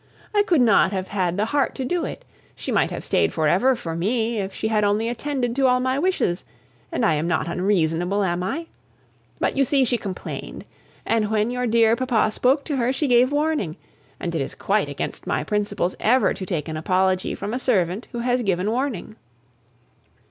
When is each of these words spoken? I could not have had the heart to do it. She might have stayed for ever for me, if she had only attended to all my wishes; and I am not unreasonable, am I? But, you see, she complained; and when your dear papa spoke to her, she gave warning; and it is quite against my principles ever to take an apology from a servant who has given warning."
I 0.33 0.41
could 0.41 0.61
not 0.61 0.91
have 0.91 1.09
had 1.09 1.37
the 1.37 1.45
heart 1.45 1.75
to 1.75 1.85
do 1.85 2.05
it. 2.05 2.25
She 2.55 2.71
might 2.71 2.89
have 2.89 3.05
stayed 3.05 3.31
for 3.31 3.47
ever 3.47 3.75
for 3.75 3.95
me, 3.95 4.39
if 4.39 4.51
she 4.51 4.67
had 4.67 4.83
only 4.83 5.07
attended 5.07 5.55
to 5.57 5.67
all 5.67 5.79
my 5.79 5.99
wishes; 5.99 6.43
and 6.91 7.05
I 7.05 7.13
am 7.13 7.27
not 7.27 7.47
unreasonable, 7.47 8.23
am 8.23 8.41
I? 8.41 8.65
But, 9.39 9.55
you 9.55 9.63
see, 9.63 9.85
she 9.85 9.99
complained; 9.99 10.65
and 11.05 11.29
when 11.29 11.51
your 11.51 11.67
dear 11.67 11.95
papa 11.95 12.31
spoke 12.31 12.63
to 12.63 12.77
her, 12.77 12.91
she 12.91 13.05
gave 13.07 13.31
warning; 13.31 13.77
and 14.19 14.33
it 14.33 14.41
is 14.41 14.55
quite 14.55 14.89
against 14.89 15.27
my 15.27 15.43
principles 15.43 15.95
ever 15.99 16.33
to 16.33 16.47
take 16.47 16.67
an 16.67 16.77
apology 16.77 17.35
from 17.35 17.53
a 17.53 17.59
servant 17.59 18.07
who 18.11 18.21
has 18.21 18.41
given 18.41 18.71
warning." 18.71 19.17